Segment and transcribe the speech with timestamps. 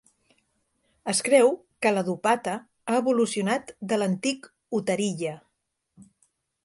[1.13, 1.51] Es creu
[1.85, 2.55] que la "dupatta"
[2.87, 4.49] ha evolucionat de l'antic
[4.81, 5.37] "uttariya".